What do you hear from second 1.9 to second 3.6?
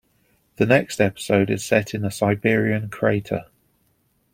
in a Siberian crater.